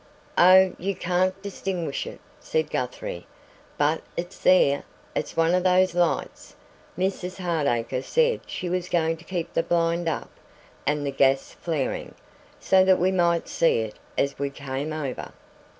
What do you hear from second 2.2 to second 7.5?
said Guthrie, "but it's there it's one of those lights; Mrs